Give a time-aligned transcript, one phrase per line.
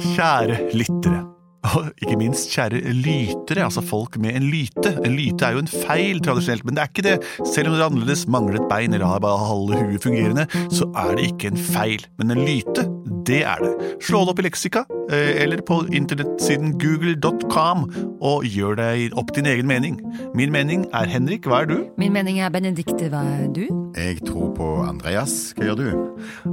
[0.00, 1.26] Kjære lyttere.
[1.70, 4.94] Og ikke minst kjære lytere, altså folk med en lyte.
[5.04, 7.16] En lyte er jo en feil tradisjonelt, men det er ikke det.
[7.52, 11.12] Selv om det annerledes mangler et bein eller har bare halve huet fungerende, så er
[11.18, 12.06] det ikke en feil.
[12.18, 12.86] Men en lyte,
[13.30, 13.72] det er det.
[14.02, 17.86] Slå det opp i leksika, eh, eller på internettsiden google.com,
[18.20, 20.00] og gjør deg opp din egen mening.
[20.34, 21.76] Min mening er Henrik, hva er du?
[22.00, 23.66] Min mening er Benedikte, hva er du?
[23.96, 25.54] Jeg tror på Andreas.
[25.56, 25.88] Hva gjør du?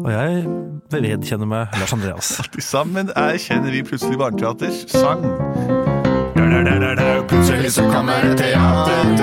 [0.04, 0.46] Og jeg
[0.94, 2.36] vedkjenner meg Lars Andreas.
[2.54, 5.26] Til sammen erkjenner vi plutselig Barneteaters sang.
[7.28, 9.17] Plutselig så kommer det teater.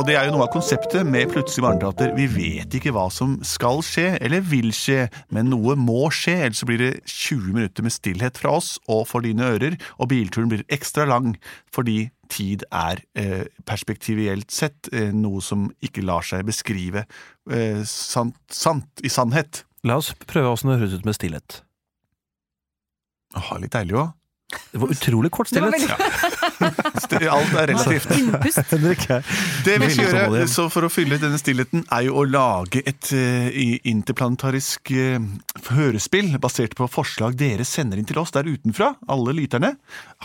[0.00, 2.14] Og det er jo noe av konseptet med Plutselig barneteater.
[2.16, 6.62] Vi vet ikke hva som skal skje, eller vil skje, men noe må skje, ellers
[6.62, 10.48] så blir det 20 minutter med stillhet fra oss og for dine ører, og bilturen
[10.48, 11.34] blir ekstra lang
[11.76, 17.04] fordi tid er eh, perspektivielt sett eh, noe som ikke lar seg beskrive
[17.52, 19.66] eh, sant, sant, i sannhet.
[19.84, 21.60] La oss prøve åssen det høres ut med stillhet.
[23.36, 24.16] Åh, litt deilig òg.
[24.72, 26.24] Det var utrolig kort Det var stillhet.
[27.34, 28.10] Alt er relativt.
[28.80, 29.24] Er
[29.64, 33.10] Det vi skal gjøre så for å fylle denne stillheten, er jo å lage et
[33.14, 33.50] uh,
[33.88, 35.18] interplanetarisk uh,
[35.74, 39.74] hørespill basert på forslag dere sender inn til oss der utenfra, alle lyterne.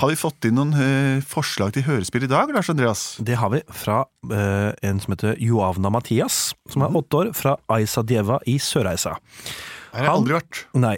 [0.01, 3.05] Har vi fått inn noen uh, forslag til hørespill i dag, Lars Andreas?
[3.19, 8.01] Det har vi fra en som heter Joavna Mathias, som er åtte år, fra Aisa
[8.01, 9.13] Djeva i Sørreisa.
[9.93, 10.61] Her har jeg aldri vært.
[10.81, 10.95] Nei,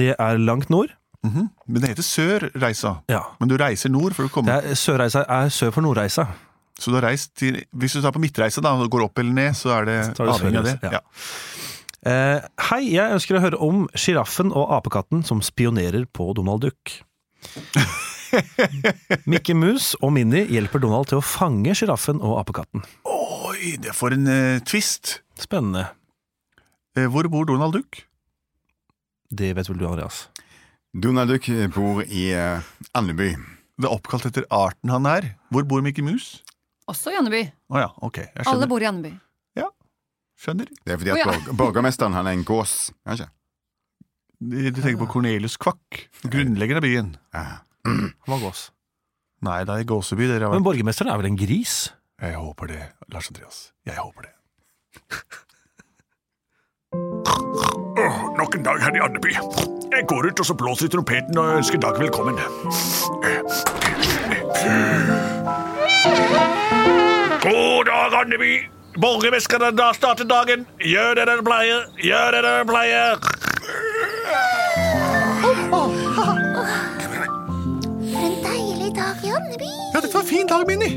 [0.00, 0.94] det er langt nord.
[1.22, 1.48] Mhm.
[1.68, 2.96] Men det heter Sørreisa.
[3.08, 3.20] Ja.
[3.38, 6.26] Men du reiser nord for å komme er, Sørreisa er sør for Nordreisa.
[6.78, 9.36] Så du har reist til Hvis du tar på midtreise, da, og går opp eller
[9.36, 10.78] ned, så er det Så avhengig av det.
[10.82, 10.98] Ja.
[10.98, 11.02] Ja.
[12.02, 12.40] Eh,
[12.72, 16.96] hei, jeg ønsker å høre om sjiraffen og apekatten som spionerer på Donald Duck.
[19.30, 22.82] Mikke Mus og Minnie hjelper Donald til å fange sjiraffen og apekatten.
[23.06, 25.20] Oi, det for en eh, twist.
[25.38, 25.86] Spennende.
[26.96, 28.02] Eh, hvor bor Donald Duck?
[29.32, 30.26] Det vet vel du, Andreas.
[30.92, 32.60] Donald Duck bor i uh,
[32.98, 33.32] Andeby.
[33.80, 35.32] Det er oppkalt etter arten han er.
[35.50, 36.42] Hvor bor Mikke Mus?
[36.90, 37.46] Også i Andeby.
[37.72, 38.18] Å ja, ok.
[38.26, 39.14] Jeg Alle bor i Andeby.
[40.42, 40.70] skjønner.
[40.82, 41.30] Det er fordi Å, at ja.
[41.30, 42.90] borg borgermesteren han er en gås.
[43.06, 43.28] Kanskje?
[44.42, 47.12] Du tenker på Cornelius Kvakk, grunnlegger av byen.
[47.34, 47.60] Ja.
[47.86, 48.70] Han var gås.
[49.42, 50.68] Nei, det er Gåseby dere har Men vært.
[50.70, 51.76] borgermesteren er vel en gris?
[52.22, 53.62] Jeg håper det, Lars Andreas.
[53.86, 54.34] Jeg håper det.
[58.38, 59.32] nok en dag her i Andeby.
[59.92, 62.38] Jeg går ut og så blåser i trompeten og ønsker Dag velkommen.
[67.42, 68.52] God dag, Andeby.
[69.00, 70.66] Borgermesteren har startet dagen.
[70.80, 71.86] Gjør det dere pleier.
[72.02, 73.16] Gjør det dere pleier.
[78.12, 79.70] For en deilig dag i Andeby.
[79.94, 80.90] Ja, dette var en fin dag, Minni.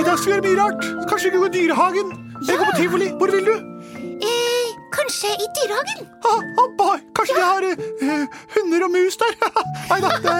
[0.00, 0.82] I dag skal vi gjøre mye rart.
[1.10, 2.16] Kanskje vi går i dyrehagen.
[2.48, 3.08] Jeg går på tivoli.
[3.18, 3.79] Hvor vil du?
[5.10, 6.04] Kanskje i dyrehagen?
[6.30, 7.00] Ah, boy.
[7.18, 9.32] Kanskje vi har uh, hunder og mus der?
[9.90, 10.34] Nei da, det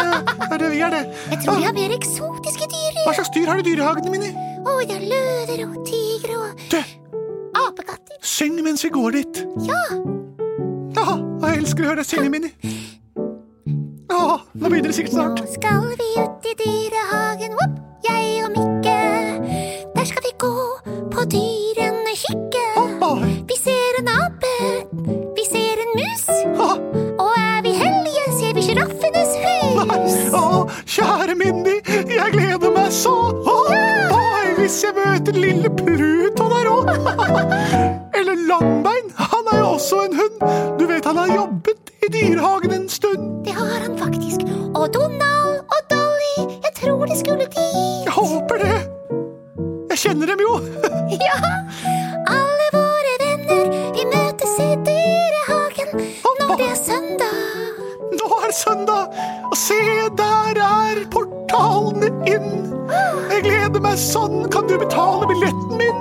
[0.47, 1.01] er det vi er det.
[1.33, 3.01] Jeg tror de har mer eksotiske dyr.
[3.03, 4.31] Hva slags dyr har du i dyrehagene mine?
[4.63, 6.79] Å, det er løver og tigre og Du,
[7.65, 8.21] apekatter.
[8.23, 9.43] syng mens vi går dit.
[9.67, 9.83] Ja,
[11.01, 11.17] Ja,
[11.49, 12.51] jeg elsker å høre deg synge, Minni.
[14.11, 15.39] Ja, nå begynner det sikkert snart.
[15.41, 17.55] nå skal vi ut i dyrehagen.
[17.59, 17.77] Whoop,
[47.39, 47.59] dit.
[48.07, 48.79] Jeg håper det.
[49.91, 50.55] Jeg kjenner dem jo.
[51.27, 51.39] Ja,
[52.31, 55.91] alle våre venner, vi møtes i dyrehagen
[56.41, 57.81] når det er søndag.
[58.15, 59.19] Nå er det søndag,
[59.51, 59.79] og se,
[60.19, 62.49] der er portalene inn.
[63.31, 64.45] Jeg gleder meg sånn.
[64.55, 65.97] Kan du betale billetten min?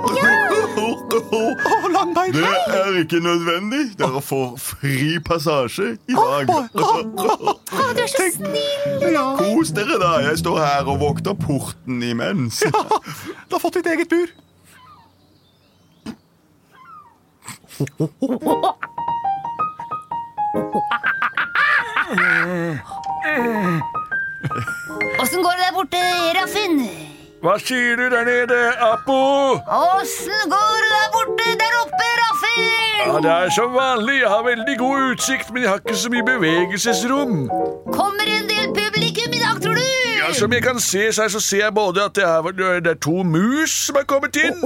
[1.10, 2.32] Å, Langbein.
[2.34, 2.46] Det
[2.78, 3.82] er ikke nødvendig.
[3.98, 6.50] Dere får fri passasje i dag.
[7.96, 9.12] du er så Tenk, snill!
[9.14, 9.24] Ja.
[9.40, 10.12] Kos dere, da.
[10.28, 12.62] Jeg står her og vokter porten imens.
[12.66, 12.84] Ja,
[13.48, 14.30] Du har fått ditt eget bur.
[25.22, 26.00] Åssen går det der borte,
[26.38, 26.80] Raffin?
[27.44, 29.18] Hva sier du der nede, Apo?
[29.64, 32.09] Åssen går det der borte der oppe?
[33.06, 34.20] Ja, Det er som vanlig.
[34.20, 37.36] Jeg har veldig god utsikt, men jeg har ikke så mye bevegelsesrom.
[37.94, 39.86] Kommer en del publikum i dag, tror du?
[40.20, 42.50] Ja, Som jeg kan se, så, så ser jeg både at det er,
[42.80, 44.60] det er to mus som er kommet inn,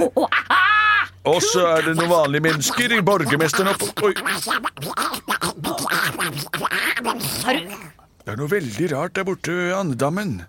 [1.25, 2.97] og så er det noen vanlige mennesker.
[3.07, 4.13] Borgermesteren opp Oi.
[7.45, 7.59] Har du
[8.25, 10.41] Det er noe veldig rart der borte ved andedammen.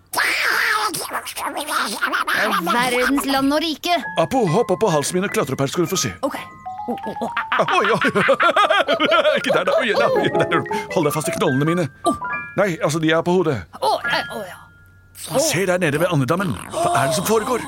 [2.67, 3.95] verdens land og rike?
[4.19, 6.11] Apo, hopp opp på halsen min og klatre opp her, skal du få se.
[6.25, 6.37] Ok.
[6.87, 7.99] Oi, oi.
[9.37, 9.71] Ikke der, da.
[9.79, 10.61] Oi, der, oi, der.
[10.93, 11.87] Hold deg fast i knollene mine.
[12.57, 13.57] Nei, altså, de er på hodet.
[15.49, 16.55] Se der nede ved andedammen.
[16.71, 17.59] Hva er det som foregår?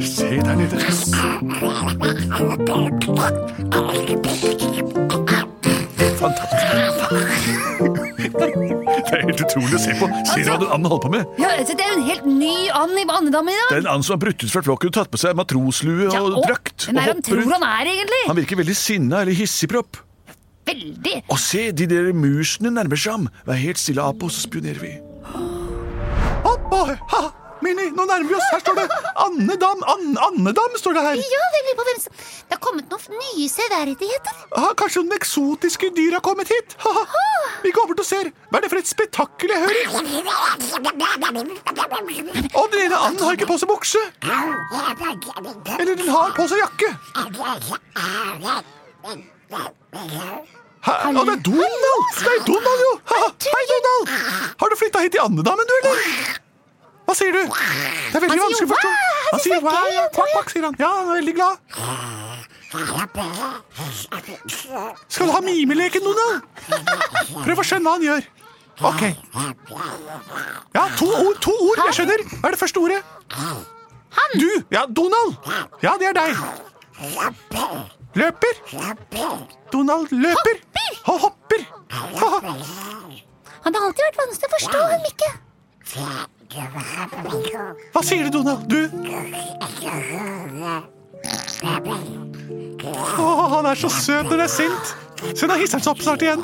[0.00, 0.76] Se der nede.
[9.56, 10.08] Utrolig å se på.
[10.28, 11.36] Ser du hva den anden holder på med?
[11.40, 13.70] ja altså, det er jo en helt ny and i andedammen i dag!
[13.70, 16.10] Det er en and som har brutt ut fra flokken og tatt på seg matroslue
[16.10, 16.88] Ja, og drakt.
[16.88, 18.20] Hvem og er han tror han er, egentlig?
[18.28, 20.02] Han virker veldig sinna eller hissigpropp.
[20.66, 21.16] Veldig.
[21.30, 23.26] Og se, de der musene nærmer seg ham.
[23.46, 24.94] Vær helt stille, Apo, så spionerer vi.
[26.46, 27.22] Opp, oh, ha,
[27.64, 28.48] Mini, nå nærmer vi oss.
[28.52, 28.84] Her står det
[29.24, 29.80] Annedam.
[29.88, 31.20] An Annedam står det her.
[31.20, 34.34] Ja, jeg lurer på hvem som Det har kommet noen nye severdigheter.
[34.60, 36.76] Ah, kanskje noen eksotiske dyr har kommet hit?
[36.84, 37.24] Ha, ha.
[37.64, 38.30] Vi går bort og ser.
[38.50, 39.76] Hva er det for et spetakkel jeg hører?
[42.60, 44.02] Og den ene anden har ikke på seg bukse.
[45.80, 46.92] Eller den har på seg jakke.
[50.86, 50.92] Hæ?
[51.10, 52.02] Å, det er Donald!
[52.20, 52.90] Det er Donald, jo!
[53.10, 53.20] Ha,
[53.50, 54.10] Hei, Donald!
[54.60, 55.96] Har du flytta hit i andedammen, du, eller?
[57.06, 57.42] Hva sier du?
[57.46, 58.90] Det er veldig vanskelig å forstå.
[59.26, 59.74] Han sier hva?
[59.94, 60.74] Ja, kvakk, kvakk, sier han.
[60.80, 61.54] Ja, han er veldig glad.
[65.08, 66.42] Skal du ha mimeleken, Donald?
[67.44, 68.26] Prøv å skjønne hva han gjør.
[68.90, 69.02] Ok.
[70.74, 71.78] Ja, to ord, to ord.
[71.86, 72.26] Jeg skjønner.
[72.34, 73.00] Hva er det første ordet?
[74.16, 74.30] Han.
[74.40, 74.50] Du.
[74.74, 75.36] Ja, Donald.
[75.84, 76.30] Ja, det er deg.
[78.16, 78.54] Løper.
[79.72, 80.62] Donald løper.
[81.06, 81.66] Og hopper.
[81.92, 82.56] Ha-ha.
[83.66, 85.30] Han har alltid vært vanskelig å forstå, han Mikke.
[86.54, 88.66] Hva sier du, Donald?
[88.70, 88.80] Du?
[92.86, 94.94] Å, han er så søt når det er sint.
[95.32, 96.42] Se, nå hisser han seg opp snart igjen.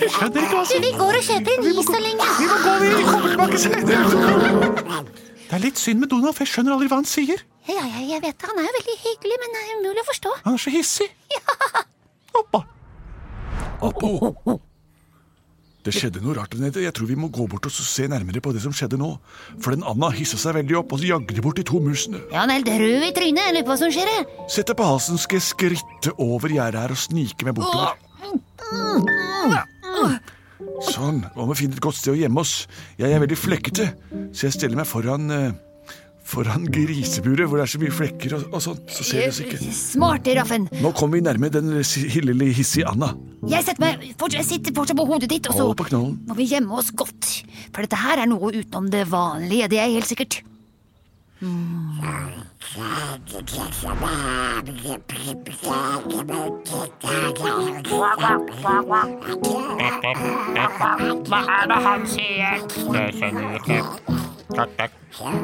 [0.00, 2.28] Jeg skjønner ikke hva som vi går og kjøper en is så lenge.
[2.38, 5.04] Vi må gå, vi vi kommer tilbake senere.
[5.50, 7.40] Det er litt synd med Donald, for jeg skjønner aldri hva han sier.
[7.70, 8.50] Ja, ja, jeg vet det.
[8.50, 10.34] Han er jo veldig hyggelig, men det er umulig å forstå.
[10.44, 11.08] Han er så hissig.
[12.40, 12.62] Oppa.
[13.80, 14.60] Oppo.
[15.80, 16.82] Det skjedde noe rart der nede.
[16.84, 19.14] Jeg tror vi må gå bort og se nærmere på det som skjedde nå.
[19.64, 22.20] For den Anna hissa seg veldig opp og jagde bort de to musene.
[22.28, 23.46] Ja, han er helt rød i trynet.
[23.48, 24.12] Jeg lurer på hva som skjer.
[24.52, 27.96] Sett deg på halsen, skal jeg skritte over gjerdet her og snike meg bortover.
[30.90, 31.24] Sånn.
[31.24, 32.66] Nå må vi finne et godt sted å gjemme oss.
[33.00, 33.88] Jeg er veldig flekkete,
[34.36, 35.50] så jeg stiller meg foran eh,
[36.30, 38.84] Foran griseburet, hvor det er så mye flekker og, og sånt.
[38.94, 39.58] Så ser vi oss ikke.
[39.74, 40.68] Smart, Raffen.
[40.78, 41.72] Nå kommer vi nærme den
[42.28, 43.08] lille hissige Anna.
[43.50, 46.36] Jeg, setter meg, fort- jeg sitter fortsatt på hodet ditt, og så Hold på må
[46.38, 47.32] vi gjemme oss godt.
[47.74, 50.42] For dette her er noe utenom det vanlige, det er helt sikkert.
[60.10, 62.66] Hva er det han sier?
[62.90, 64.19] Det skjønner vi ikke.
[64.54, 64.92] Takk, takk.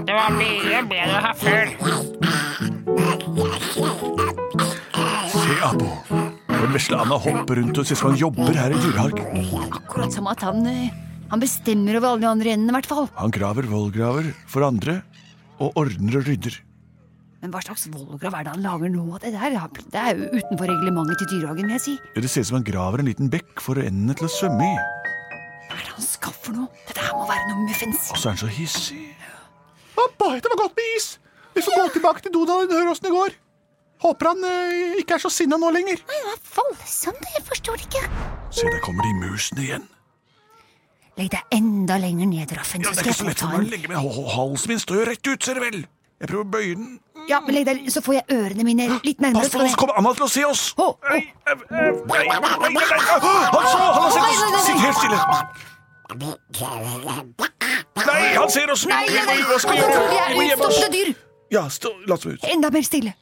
[0.06, 1.72] Det var mye bedre her før.
[5.30, 5.90] Se, Abo.
[6.50, 9.50] Den vesle Anna hopper rundt og ser som han jobber her i dyrehagen.
[9.68, 10.94] Akkurat som at han, eh,
[11.30, 13.08] han bestemmer over alle de andre endene, i hvert fall.
[13.20, 15.02] Han graver vollgraver for andre,
[15.60, 16.58] og ordner og rydder.
[17.42, 19.06] Men hva slags vollgrav er det han lager nå?
[19.22, 19.58] Det, der,
[19.92, 21.98] det er jo utenfor reglementet til dyrehagen, vil jeg si.
[22.16, 25.05] Det ser ut som han graver en liten bekk for endene til å svømme i.
[25.86, 26.66] Er det han skaffer noe?
[26.88, 28.08] Dette her må være noe muffins.
[28.10, 29.04] Og så er han så hissig.
[29.96, 31.06] Pappa, det var godt med is.
[31.56, 33.36] Vi får gå tilbake til Donald og høre åssen det går.
[34.04, 36.02] Håper han eh, ikke er så sinna nå lenger.
[36.10, 37.22] Han er voldsomt.
[37.32, 38.02] jeg forstår det ikke.
[38.52, 39.86] Se, der kommer de musene igjen.
[41.16, 43.38] Legg deg enda lenger ned, Raffen, Ja, så det er skal ikke jeg så lett
[43.38, 43.70] få ta for meg å en.
[43.72, 43.96] legge meg.
[44.04, 45.78] H- Halsen min står jo rett ut, ser du vel.
[46.20, 46.90] Jeg prøver å bøye den.
[47.30, 49.46] Ja, men legg deg, så får jeg ørene mine litt nærmere.
[49.48, 50.66] Pass på, så kommer Anna til å se oss.
[50.76, 50.98] Å, å.
[51.08, 52.84] Nei, au, au, nei, nei, nei, nei.
[52.84, 53.80] Han så!
[53.80, 54.68] Han har sett Nei, nei, nei, oss!
[54.68, 55.20] Sitt helt stille.
[58.06, 58.86] Nei, han ser oss!
[58.86, 59.94] Nei, nei, nei, hva skal vi gjøre?
[60.38, 61.14] vi er utstoppede dyr.
[61.50, 62.44] Ja, stå, la oss ut.
[62.46, 63.12] Enda mer stille.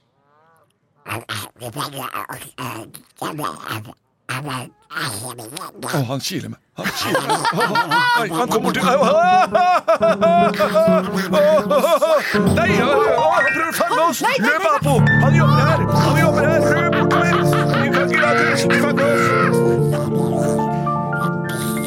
[5.85, 6.61] Å, han kiler meg.
[6.79, 7.39] Han kiler meg.
[8.21, 8.83] Oi, han kommer til
[12.55, 12.95] Nei, han
[13.53, 14.21] prøver å fange oss!
[14.45, 14.95] Løp, Apo!
[15.25, 15.79] Han jobber her!
[16.05, 16.61] Han jobber her!
[16.75, 17.33] Løp bortover!
[17.83, 19.25] Vi kan ikke la Truslene fange oss!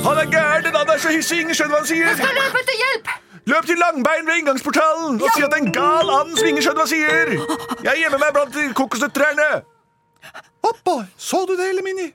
[0.06, 0.57] Han er gæren!
[0.98, 1.44] Er så hissig!
[1.44, 2.14] Ingen skjønner hva han sier!
[2.18, 3.10] Skal løpe etter hjelp!
[3.48, 6.90] Løp til Langbein ved inngangsportalen og si at en gal and svinger skjønner hva han
[6.90, 7.28] sier!
[7.86, 9.46] Jeg gjemmer meg blant kokosnøttrærne.
[10.66, 10.96] Oppa!
[11.22, 12.08] Så du det, Elimini?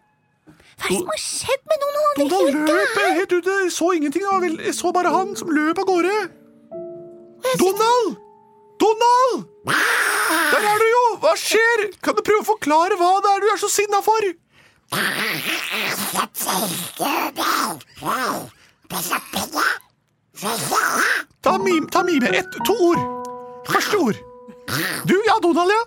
[0.82, 3.54] Hva er det som har skjedd med noen andre Donald løp helt ute.
[3.62, 4.26] Jeg så ingenting.
[4.66, 6.18] Jeg så bare han som løp av gårde.
[7.62, 8.16] Donald!
[8.82, 9.46] Donald!
[9.70, 11.04] Der er du jo!
[11.22, 11.86] Hva skjer?
[12.02, 14.26] Kan du prøve å forklare hva det er du er så sinna for?
[21.42, 21.88] Ta mime.
[21.90, 22.28] Ta mime.
[22.28, 22.98] Ett, to ord.
[23.68, 24.16] Første ord.
[25.04, 25.82] Du, ja, Donald, ja.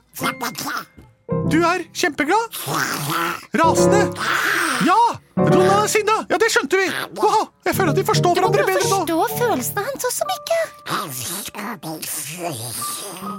[1.50, 2.58] Du er kjempeglad?
[3.54, 4.02] Rasende?
[4.86, 4.98] Ja!
[5.36, 6.16] Donald er sinna!
[6.30, 6.86] Ja, det skjønte vi.
[7.20, 9.00] Wow, jeg føler at de forstår hverandre bedre nå.
[9.10, 10.60] Du må forstå følelsene hans også, Mikke.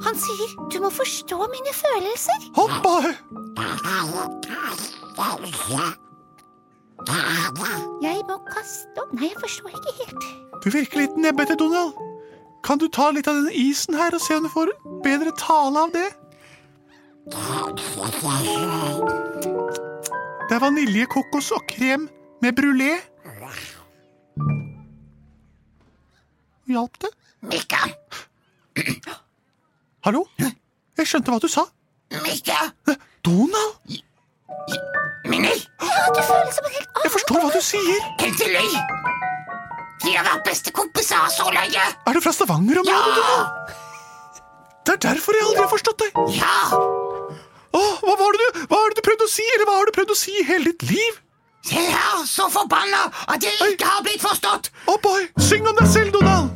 [0.06, 2.38] Han sier du må forstå mine følelser.
[2.58, 2.96] Hoppa!
[8.02, 10.28] Jeg må kaste opp Nei, jeg forstår ikke helt.
[10.64, 11.92] Du virker litt nebbete, Donald.
[12.64, 14.72] Kan du ta litt av denne isen her og se om du får
[15.04, 16.08] bedre tale av det?
[20.46, 22.08] Det er vanilje, kokos og krem
[22.42, 22.96] med brulé.
[26.66, 27.12] Hjalp det?
[27.46, 27.78] Mikka,
[30.06, 30.24] Hallo?
[30.38, 31.64] Jeg skjønte hva du sa.
[32.22, 32.70] Mikka,
[33.26, 33.96] Donald!
[35.26, 35.54] Minni,
[36.06, 38.02] Ja, du som en helt Jeg forstår hva du sier.
[38.22, 38.68] endelig.
[40.04, 41.82] De har vært bestekompiser så lenge.
[42.06, 43.74] Er du fra Stavanger-området, Ja, Donald?
[44.86, 46.10] Det er derfor jeg aldri har forstått deg.
[46.36, 46.56] ja.
[47.76, 49.92] Åh, hva var det du, hva har du prøvd å si, eller hva har du
[49.92, 51.18] prøvd å si i hele ditt liv?
[51.68, 54.70] Jeg er så forbanna at jeg ikke har blitt forstått.
[54.86, 56.54] Oh boy, syng om deg selv, Donald.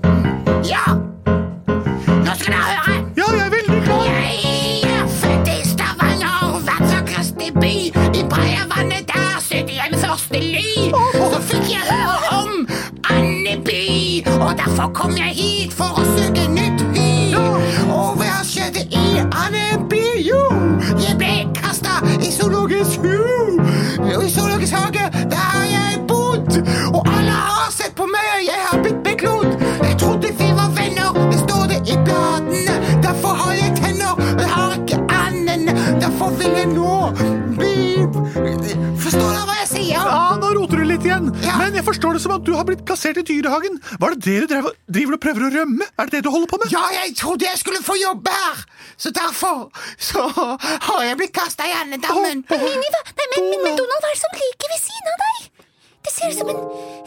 [0.65, 0.85] Ja.
[1.27, 2.97] Nå skal dere høre.
[3.19, 4.07] Ja, jeg er veldig klar.
[4.07, 7.75] Jeg er født i Stavanger, verdens vakreste by.
[14.81, 17.35] Derfor kom jeg hit for å søke nytt hy.
[17.93, 20.01] Og hva skjedde i Andeby?
[20.25, 20.41] Jo,
[21.03, 23.59] jeg ble kasta i zoologisk hu.
[24.15, 26.57] Og i zoologisk hage, der har jeg bodd.
[26.95, 29.53] Og alle har sett på meg, jeg har blitt beklodd.
[29.85, 32.79] Jeg trodde vi var venner, det står det i bladene.
[33.05, 35.69] Derfor har jeg tenner, jeg har ikke anden.
[36.01, 36.97] Derfor vil jeg nå
[37.59, 37.77] bli
[39.01, 39.97] Forstår dere hva jeg sier?
[39.99, 41.31] Ja, nå roter du litt igjen.
[41.45, 41.57] Ja.
[41.59, 43.81] Men jeg forstår det som at du har blitt plassert i dyrehagen.
[44.01, 45.87] Var det det du drev, driver og prøver å rømme?
[45.97, 46.73] Er det det du holder på med?
[46.75, 48.65] Ja, jeg trodde jeg skulle få jobbe her,
[49.01, 50.27] så derfor så
[50.89, 52.45] har jeg blitt kasta i andedammen.
[52.51, 52.77] Oh, oh?
[52.81, 55.49] Men, men, men Donald, hva er det som ligger ved siden av deg?
[56.01, 56.61] Det ser ut som en,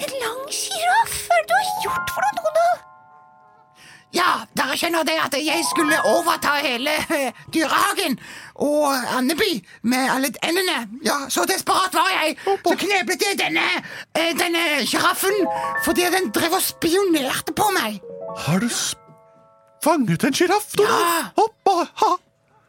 [0.07, 1.19] en lang sjiraff.
[1.27, 2.89] Hva er det du har gjort for noe, Donald?
[4.13, 8.19] Ja, dere skjønner det at jeg skulle overta hele eh, dyrehagen
[8.63, 9.51] og Andeby
[9.83, 10.77] med alle endene.
[11.05, 12.37] Ja, så desperat var jeg.
[12.45, 13.65] Så kneblet jeg denne,
[14.15, 15.35] eh, denne sjiraffen
[15.85, 17.99] fordi den drev og spionerte på meg.
[18.45, 18.69] Har du
[19.83, 20.71] fanget en sjiraff?
[20.79, 21.29] Ja.
[21.37, 22.11] Hoppa, ha.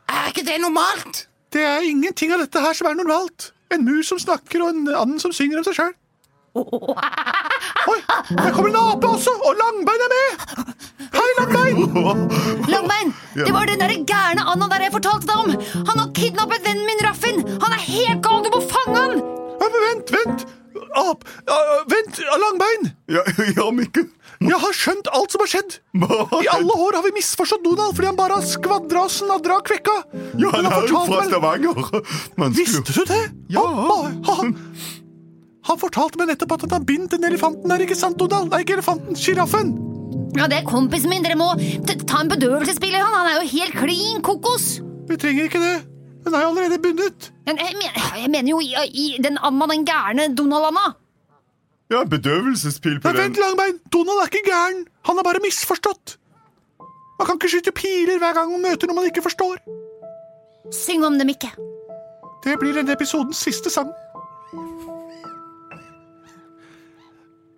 [0.09, 1.27] Er ikke det normalt?
[1.55, 3.53] Det er ingenting av dette her som er normalt.
[3.73, 5.95] En mus som snakker, og en and som synger om seg sjøl.
[6.55, 7.99] Oi,
[8.31, 10.29] der kommer en ape også, og Langbein er med!
[11.17, 11.81] Hei, Langbein!
[12.73, 15.51] Langbein, det var den der gærne Anna der jeg fortalte deg om.
[15.91, 17.43] Han har kidnappet vennen min Raffin.
[17.59, 19.19] Han er helt gal, du må fange han!
[19.59, 20.47] Ja, men vent, vent!
[20.95, 21.27] Ap,
[21.91, 22.91] vent, Langbein!
[23.11, 23.27] Ja,
[23.59, 24.07] ja Mikkel?
[24.45, 25.79] Jeg har skjønt alt som har skjedd.
[25.99, 29.67] I alle år har vi misforstått Donald fordi han bare har skvadra og snadra og
[29.67, 29.95] kvekka.
[30.39, 31.81] Ja, han er jo fra Stavanger.
[32.55, 33.25] Visste du det?
[33.55, 33.65] Ja.
[33.65, 34.39] Han, ha.
[35.65, 38.51] Han fortalte meg nettopp at han har bindt den elefanten der, ikke sant, Donald?
[38.53, 39.73] Nei, ikke elefanten, sjiraffen.
[40.37, 41.25] Ja, det er kompisen min.
[41.25, 41.53] Dere må
[42.09, 44.81] ta en bedøvelsespille, Han Han er jo helt klin kokos.
[45.09, 45.77] Vi trenger ikke det.
[46.25, 47.31] Den er jo allerede bundet.
[47.47, 50.85] Men jeg, men, jeg mener jo i, i den anda, den gærne Donald-anda.
[51.93, 53.23] Ja, bedøvelsespill på Nei, den.
[53.23, 53.81] vent, Langbein.
[53.93, 54.87] Donald er ikke gæren.
[55.09, 56.17] Han er bare misforstått.
[57.19, 59.61] Man kan ikke skyte piler hver gang man møter noe man ikke forstår.
[60.73, 61.53] Syng om dem ikke.
[62.45, 63.93] Det blir denne episodens siste sang.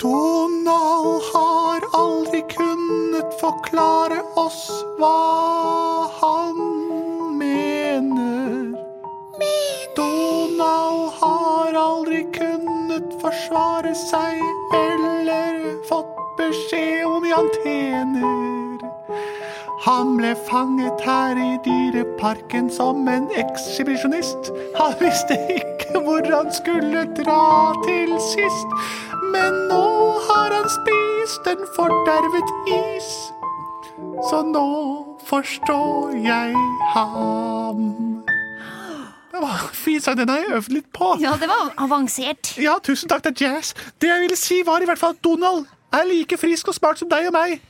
[0.06, 4.60] Donald har aldri kunnet forklare oss
[5.00, 6.60] hva han
[7.40, 8.68] mener.
[9.96, 14.44] Donald har aldri kunnet forsvare seg
[14.78, 15.58] eller
[15.90, 18.86] fått beskjed om han tjener.
[19.88, 24.52] Han ble fanget her i dyreparken som en ekshibisjonist.
[24.78, 28.78] Han visste ikke hvor han skulle dra til sist.
[29.36, 29.84] Men nå
[30.28, 33.08] har han spist en fordervet is,
[34.30, 34.68] så nå
[35.28, 36.54] forstår jeg
[36.94, 37.82] ham.
[39.32, 41.10] Det var fin sang, den har jeg øvd litt på.
[41.20, 42.54] Ja, det var avansert.
[42.62, 43.74] Ja, tusen takk, det er jazz.
[44.00, 47.02] Det jeg ville si var i hvert fall at Donald er like frisk og smart
[47.02, 47.60] som deg og meg.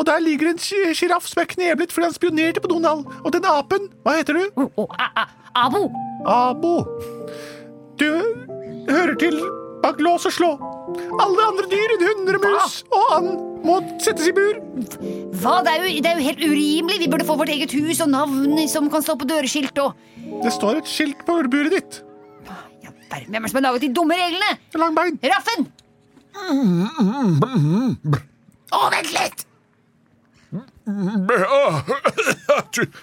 [0.00, 3.06] Og der ligger en sjiraff som er kneblet fordi han spionerte på Donald.
[3.22, 4.44] Og den apen, hva heter du?
[4.56, 5.28] Oh, oh, a, a,
[5.68, 5.86] abo!
[6.26, 6.74] Abo.
[8.00, 8.10] Du
[8.90, 9.38] hører til
[9.84, 10.54] bak lås og slå.
[11.22, 14.56] Alle andre dyr enn hunder og mus og and må settes i bur.
[15.38, 15.58] Hva?
[15.62, 16.98] Det er, jo, det er jo helt urimelig.
[17.04, 19.94] Vi burde få vårt eget hus og navn som kan stå på dørskilt og
[20.42, 22.00] Det står et skilt på buret ditt.
[22.82, 24.58] ja, Hvem er det som har laget de dumme reglene?
[24.74, 25.18] Langbein.
[25.22, 25.68] Raffen!
[28.72, 29.46] Å, vent litt!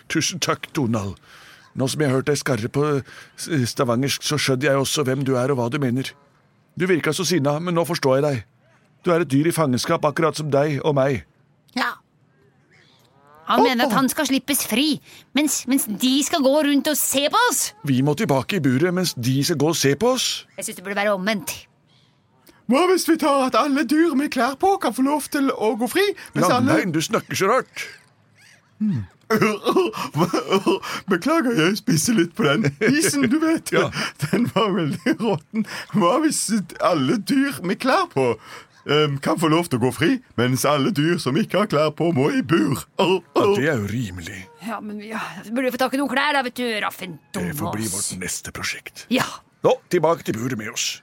[0.09, 1.15] Tusen takk, Donald.
[1.77, 2.83] Nå som jeg har hørt deg skarre på
[3.39, 6.09] stavangersk, så skjønner jeg også hvem du er og hva du mener.
[6.77, 8.43] Du virka så sinna, men nå forstår jeg deg.
[9.05, 11.23] Du er et dyr i fangenskap, akkurat som deg og meg.
[11.77, 11.95] Ja.
[13.49, 14.99] Han mener at han skal slippes fri,
[15.33, 17.63] mens, mens de skal gå rundt og se på oss.
[17.89, 20.27] Vi må tilbake i buret mens de skal gå og se på oss.
[20.59, 21.55] Jeg syns det burde være omvendt.
[22.69, 25.71] Hva hvis vi tar at alle dyr med klær på kan få lov til å
[25.79, 26.05] gå fri?
[26.35, 26.67] Mens alle...
[26.69, 27.87] Langbein, du snakker så rart.
[31.09, 33.71] Beklager, jeg spiser litt på den isen, du vet.
[33.73, 33.89] Ja.
[34.25, 35.67] Den var veldig råtten.
[35.93, 36.47] Hva hvis
[36.81, 40.93] alle dyr med klær på um, kan få lov til å gå fri, mens alle
[40.95, 42.85] dyr som ikke har klær på, må i bur?
[42.99, 43.19] Ja,
[43.55, 44.43] det er jo rimelig.
[44.65, 47.19] Ja, men ja, Vi burde få tak i noen klær, da, vet du, Raffen.
[47.35, 49.05] Det får bli vårt neste prosjekt.
[49.13, 49.27] Ja.
[49.65, 50.95] Nå, tilbake til buret med oss.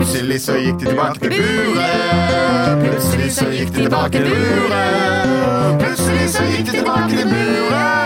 [0.00, 2.84] Plutselig så gikk de tilbake til buret.
[2.84, 5.80] Plutselig så gikk de tilbake til buret.
[5.82, 7.99] Plutselig så gikk de tilbake til buret.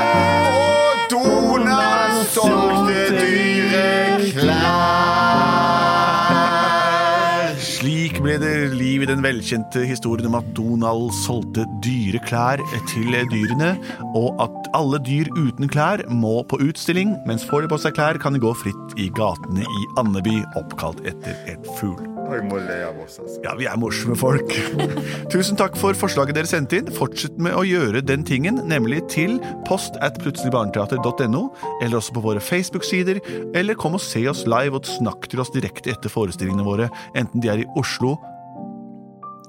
[9.04, 13.74] Det liv i den velkjente historien om at Donald solgte dyre klær til dyrene,
[14.14, 18.18] og at alle dyr uten klær må på utstilling, mens får de på seg klær,
[18.18, 22.10] kan de gå fritt i gatene i Andeby, oppkalt etter en fugl.
[22.24, 23.22] Altså.
[23.44, 24.48] Ja, vi er morsomme folk.
[25.32, 26.88] Tusen takk for forslaget dere sendte inn.
[26.96, 29.36] Fortsett med å gjøre den tingen, nemlig til
[29.68, 31.44] post at plutseligbarneteater.no,
[31.82, 33.20] eller også på våre Facebook-sider,
[33.54, 37.44] eller kom og se oss live og snakk til oss direkte etter forestillingene våre, enten
[37.44, 38.16] de er i Oslo,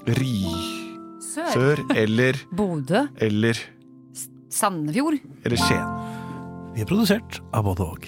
[0.06, 0.34] Ri...
[1.20, 1.50] Sør.
[1.52, 3.06] Sør eller Bodø.
[3.20, 3.58] eller
[4.52, 5.18] Sandefjord.
[5.44, 5.96] eller Skien.
[6.76, 8.06] Vi er produsert av både og.